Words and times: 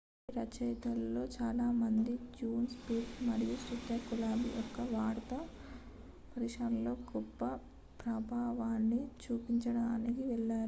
వారి 0.19 0.37
రచయితలలో 0.37 1.23
చాలామంది 1.35 2.13
జాన్ 2.31 2.69
స్టీవర్ట్ 2.71 3.19
మరియు 3.27 3.55
స్టీఫెన్ 3.57 4.01
కోల్బర్ట్ 4.07 4.47
యొక్క 4.55 4.85
వార్తా 4.93 5.39
హాస్య 5.39 5.99
ప్రదర్శనలపై 6.31 7.05
గొప్ప 7.11 7.41
ప్రభావాన్ని 7.99 9.01
చూపడానికి 9.23 10.23
వెళ్ళారు 10.25 10.59